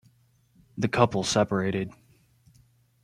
[0.79, 1.91] The couple separated.